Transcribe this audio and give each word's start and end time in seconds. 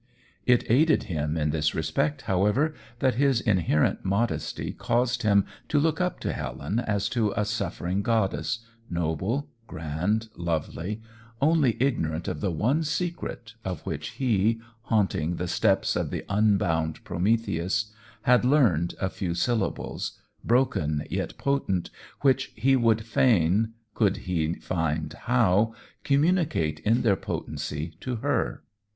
It 0.47 0.63
aided 0.67 1.03
him 1.03 1.37
in 1.37 1.51
this 1.51 1.75
respect 1.75 2.23
however, 2.23 2.73
that 3.01 3.13
his 3.21 3.39
inherent 3.39 4.03
modesty 4.03 4.71
caused 4.71 5.21
him 5.21 5.45
to 5.69 5.79
look 5.79 6.01
up 6.01 6.19
to 6.21 6.33
Helen 6.33 6.79
as 6.79 7.07
to 7.09 7.31
a 7.37 7.45
suffering 7.45 8.01
goddess, 8.01 8.65
noble, 8.89 9.51
grand, 9.67 10.29
lovely, 10.35 11.03
only 11.39 11.77
ignorant 11.79 12.27
of 12.27 12.41
the 12.41 12.49
one 12.49 12.81
secret, 12.83 13.53
of 13.63 13.85
which 13.85 14.13
he, 14.13 14.59
haunting 14.85 15.35
the 15.35 15.47
steps 15.47 15.95
of 15.95 16.09
the 16.09 16.25
Unbound 16.29 17.03
Prometheus, 17.03 17.93
had 18.23 18.43
learned 18.43 18.95
a 18.99 19.07
few 19.07 19.35
syllables, 19.35 20.19
broken 20.43 21.03
yet 21.11 21.37
potent, 21.37 21.91
which 22.21 22.51
he 22.55 22.75
would 22.75 23.01
fain, 23.05 23.73
could 23.93 24.17
he 24.25 24.55
find 24.55 25.13
how, 25.13 25.75
communicate 26.03 26.79
in 26.79 27.03
their 27.03 27.15
potency 27.15 27.93
to 27.99 28.15
her. 28.15 28.63